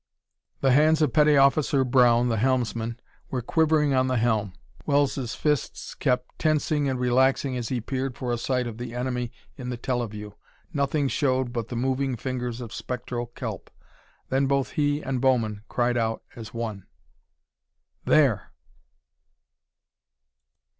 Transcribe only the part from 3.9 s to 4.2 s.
on the